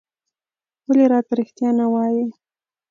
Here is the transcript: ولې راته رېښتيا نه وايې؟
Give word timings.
ولې 0.87 1.05
راته 1.11 1.31
رېښتيا 1.39 1.69
نه 1.79 1.85
وايې؟ 1.93 2.25